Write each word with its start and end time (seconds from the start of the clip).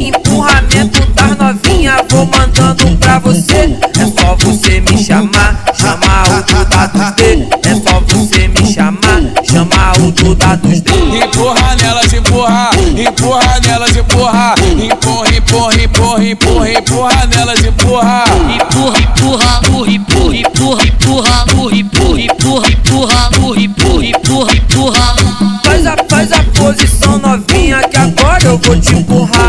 Empurramento 0.00 1.06
das 1.12 1.36
novinha, 1.38 1.96
vou 2.10 2.26
mandando 2.26 2.96
pra 2.98 3.18
você. 3.18 3.78
É 3.98 4.20
só 4.20 4.36
você. 4.36 4.63
Duda 6.74 7.10
dos. 7.12 7.48
É 7.64 7.74
só 7.76 8.00
você 8.00 8.48
me 8.48 8.66
chamar, 8.66 9.22
chamar 9.44 9.96
o 9.98 10.10
Duda 10.10 10.56
dos 10.56 10.80
dele. 10.80 11.24
Empurra 11.24 11.76
nelas, 11.76 12.12
empurra, 12.12 12.70
empurra 12.98 13.60
nelas, 13.60 13.96
empurra. 13.96 14.54
Empurra, 14.58 15.28
empurra, 15.36 15.74
empurra, 15.82 16.24
empurra, 16.24 16.70
empurra 16.72 17.26
nelas, 17.26 17.64
empurra. 17.64 18.24
Empurra, 18.54 18.98
empurra, 18.98 19.54
empurra, 19.88 20.36
empurra, 20.36 20.84
empurra, 20.84 20.84
empurra, 20.84 21.76
empurra, 21.76 22.20
empurra, 22.20 22.68
empurra, 22.68 23.62
empurra, 23.62 24.04
empurra, 24.04 24.52
empurra. 24.56 25.14
Faz 25.64 25.86
a, 25.86 25.96
faz 26.08 26.32
a 26.32 26.42
posição 26.42 27.18
novinha 27.18 27.82
que 27.88 27.96
agora 27.96 28.42
eu 28.44 28.58
vou 28.58 28.80
te 28.80 28.96
empurrar. 28.96 29.43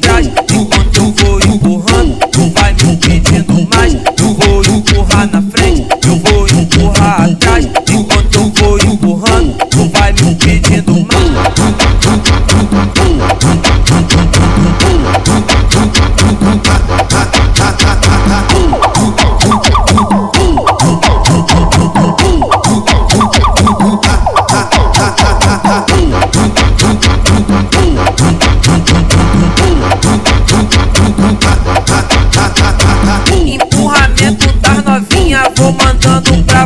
trash. 0.00 0.65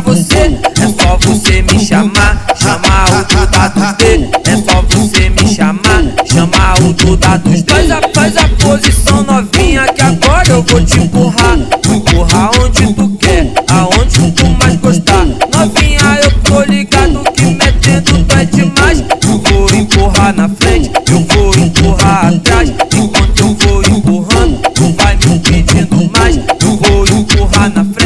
você. 0.01 0.59
É 0.81 0.87
só 1.01 1.17
você 1.17 1.61
me 1.61 1.79
chamar, 1.79 2.45
chamar 2.55 3.09
o 3.09 3.25
Duda 3.25 3.69
dos 3.69 3.93
D. 3.93 4.29
É 4.49 4.55
só 4.57 4.81
você 4.89 5.29
me 5.29 5.47
chamar, 5.47 6.03
chamar 6.25 6.79
o 6.81 6.93
Duda 6.93 7.37
dos 7.39 7.61
D. 7.61 7.71
Faz 7.71 7.91
a, 7.91 8.01
faz 8.13 8.37
a 8.37 8.47
posição 8.63 9.23
novinha 9.23 9.85
que 9.93 10.01
agora 10.01 10.47
eu 10.49 10.63
vou 10.63 10.83
te 10.83 10.99
empurrar. 10.99 11.57
Empurrar 11.89 12.51
onde 12.61 12.93
tu 12.93 13.09
quer, 13.19 13.53
aonde 13.69 14.31
tu 14.31 14.45
mais 14.59 14.75
gostar. 14.77 15.25
Novinha, 15.25 16.19
eu 16.23 16.31
tô 16.43 16.61
ligado 16.63 17.23
que 17.33 17.45
metendo 17.45 18.23
tu 18.23 18.35
é 18.37 18.45
demais. 18.45 19.03
Eu 19.23 19.37
vou 19.37 19.69
empurrar 19.75 20.33
na 20.35 20.49
frente, 20.49 20.91
eu 21.09 21.19
vou 21.29 21.55
empurrar 21.55 22.27
atrás. 22.27 22.69
Enquanto 22.69 23.39
eu 23.39 23.55
vou 23.55 23.81
empurrando, 23.83 24.61
tu 24.73 24.93
vai 24.93 25.15
me 25.17 25.39
pedindo 25.39 26.11
mais. 26.11 26.37
Eu 26.37 26.77
vou 26.77 27.07
empurrar 27.07 27.69
na 27.69 27.85
frente. 27.85 28.00